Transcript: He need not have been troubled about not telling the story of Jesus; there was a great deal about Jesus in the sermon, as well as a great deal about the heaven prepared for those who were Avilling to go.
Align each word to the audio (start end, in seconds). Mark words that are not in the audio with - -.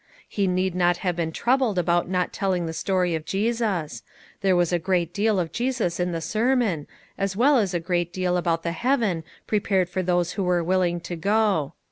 He 0.27 0.47
need 0.47 0.73
not 0.73 0.97
have 1.05 1.15
been 1.15 1.31
troubled 1.31 1.77
about 1.77 2.09
not 2.09 2.33
telling 2.33 2.65
the 2.65 2.73
story 2.73 3.13
of 3.13 3.23
Jesus; 3.23 4.01
there 4.41 4.55
was 4.55 4.73
a 4.73 4.79
great 4.79 5.13
deal 5.13 5.39
about 5.39 5.53
Jesus 5.53 5.99
in 5.99 6.11
the 6.11 6.21
sermon, 6.21 6.87
as 7.19 7.35
well 7.37 7.59
as 7.59 7.75
a 7.75 7.79
great 7.79 8.11
deal 8.11 8.35
about 8.35 8.63
the 8.63 8.71
heaven 8.71 9.23
prepared 9.45 9.89
for 9.91 10.01
those 10.01 10.31
who 10.31 10.43
were 10.43 10.61
Avilling 10.63 11.01
to 11.03 11.15
go. 11.15 11.73